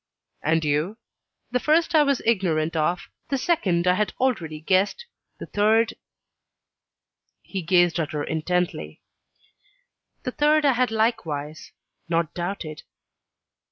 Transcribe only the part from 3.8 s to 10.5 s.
I had already guessed; the third" He gazed at her intently. "The